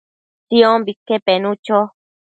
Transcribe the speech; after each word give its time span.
Siombique 0.47 1.15
penu 1.25 1.51
cho 1.65 1.79